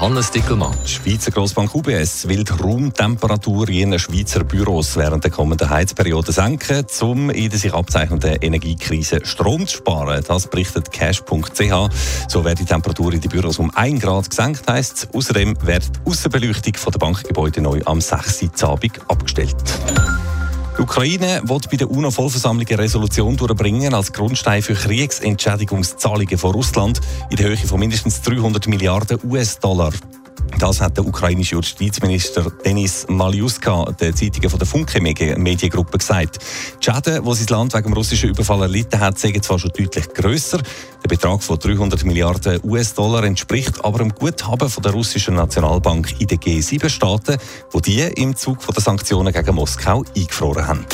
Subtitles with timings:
[0.00, 0.74] Hannes Dickelmann.
[0.84, 6.32] Die Schweizer Grossbank UBS will die Raumtemperatur in ihren Schweizer Büros während der kommenden Heizperiode
[6.32, 10.24] senken, um in der sich abzeichnenden Energiekrise Strom zu sparen.
[10.26, 12.28] Das berichtet cash.ch.
[12.28, 15.14] So wird die Temperatur in den Büros um 1 Grad gesenkt, heisst es.
[15.14, 18.62] Außerdem wird die Aussenbeleuchtung der Bankgebäude neu am 6.
[18.62, 19.56] Uhr abgestellt.
[20.78, 27.00] Die Ukraine will bei der UNO-Vollversammlung eine Resolution durchbringen als Grundstein für Kriegsentschädigungszahlungen von Russland
[27.30, 29.90] in der Höhe von mindestens 300 Milliarden US-Dollar.
[30.58, 36.38] Das hat der ukrainische Justizminister Denis Maljuska der Zeitungen von der Funke Mediengruppe gesagt.
[36.80, 40.08] Die Schäden, die sein Land wegen dem russischen Überfall erlitten hat, sind zwar schon deutlich
[40.14, 40.58] grösser.
[41.02, 46.26] Der Betrag von 300 Milliarden US-Dollar entspricht aber dem Guthaben von der russischen Nationalbank in
[46.26, 47.38] den G7-Staaten,
[47.70, 50.86] wo die im Zug der Sanktionen gegen Moskau eingefroren haben.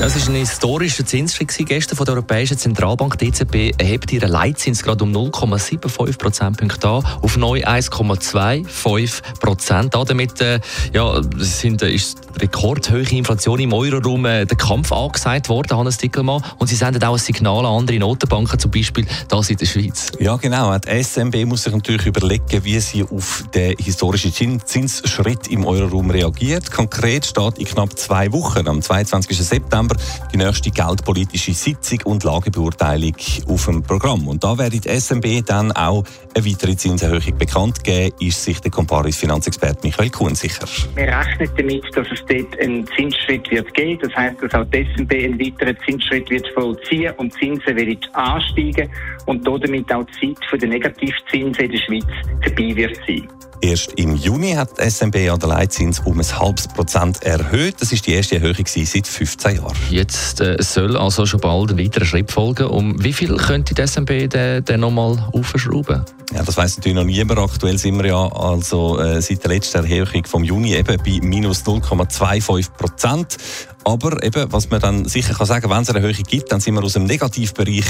[0.00, 3.18] Das ist ein historischer Zinsschritt gestern von der Europäischen Zentralbank.
[3.18, 9.94] Die EZB erhebt ihren Leitzins gerade um 0,75 Prozentpunkte an auf neu 1,25 Prozent.
[9.94, 10.60] Damit äh,
[10.94, 16.42] ja, sind, äh, ist rekordhohe Inflation im Euroraum äh, der Kampf angesagt worden, Hannes Dickelmann.
[16.56, 20.12] Und sie senden auch ein Signal an andere Notenbanken, zum Beispiel das in der Schweiz.
[20.18, 20.78] Ja, genau.
[20.78, 24.32] Die SMB muss sich natürlich überlegen, wie sie auf den historischen
[24.64, 26.70] Zinsschritt im Euroraum reagiert.
[26.70, 29.36] Konkret steht in knapp zwei Wochen, am 22.
[29.36, 33.14] September September die nächste geldpolitische Sitzung und Lagebeurteilung
[33.48, 34.28] auf dem Programm.
[34.28, 38.70] Und da werde die SMB dann auch eine weitere Zinserhöhung bekannt geben, ist sich der
[38.70, 40.66] Comparis Finanzexperte Michael Kuhn sicher.
[40.94, 43.98] Wir rechnen damit, dass es dort einen Zinsschritt wird geben.
[44.02, 48.90] Das heißt, dass auch die SMB einen weiteren Zinsschritt wird vollziehen und Zinsen werden ansteigen
[49.26, 52.06] und damit auch die Zeit der Negativzinsen in der Schweiz
[52.42, 53.28] vorbei wird sein.
[53.62, 57.76] Erst im Juni hat die SMB an der Leitzins um ein halbes Prozent erhöht.
[57.80, 59.76] Das ist die erste Erhöhung seit 15 Jahren.
[59.90, 62.68] Jetzt äh, soll also schon bald ein weiterer Schritt folgen.
[62.68, 66.04] Um wie viel könnte die SMB denn, denn nochmal aufschrauben?
[66.32, 67.38] Ja, das weiß natürlich noch niemand.
[67.38, 71.62] Aktuell sind wir ja also äh, seit der letzten Erhöhung vom Juni eben bei minus
[71.64, 73.36] 0,25 Prozent.
[73.84, 76.74] Aber eben, was man dann sicher kann sagen, wenn es eine Erhöhung gibt, dann sind
[76.74, 77.84] wir aus dem Negativbereich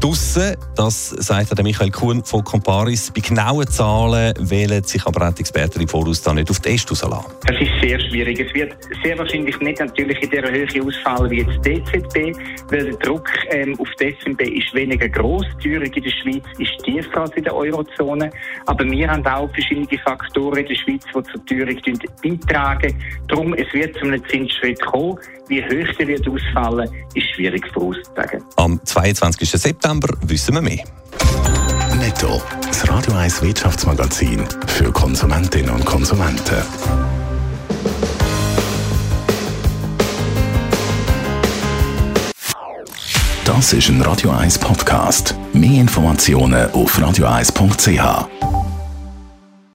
[0.00, 0.56] draussen.
[0.74, 3.12] Das sagt der Michael Kuhn von Comparis.
[3.14, 6.70] Bei genauen Zahlen wählen sich aber auch die Experten im Voraus da nicht auf die
[6.70, 6.94] Äste.
[6.94, 8.40] Das ist sehr schwierig.
[8.40, 12.36] Es wird sehr wahrscheinlich nicht natürlich in dieser Höhe ausfallen wie jetzt die EZB,
[12.70, 15.44] weil der Druck ähm, auf die SNB ist weniger groß.
[15.62, 18.30] Die Teuerung in der Schweiz ist tiefer als in der Eurozone.
[18.66, 23.02] Aber wir haben auch verschiedene Faktoren in der Schweiz, die zur Teuerung beitragen.
[23.28, 25.18] Darum, es wird zu einem Zinsschritt kommen.
[25.48, 28.42] Wie hoch der wird ausfallen, ist schwierig vorauszusagen.
[28.56, 29.48] Am 22.
[29.48, 30.82] September wissen wir mehr.
[31.98, 36.62] Netto, das Radio 1 Wirtschaftsmagazin für Konsumentinnen und Konsumenten.
[43.44, 45.36] Das ist ein Radio 1 Podcast.
[45.52, 48.55] Mehr Informationen auf radio1.ch.